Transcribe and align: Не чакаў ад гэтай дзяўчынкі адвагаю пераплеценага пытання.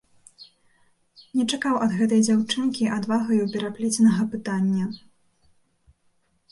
Не 1.39 1.43
чакаў 1.57 1.75
ад 1.87 1.91
гэтай 1.99 2.21
дзяўчынкі 2.29 2.89
адвагаю 2.97 3.39
пераплеценага 3.53 4.21
пытання. 4.35 4.89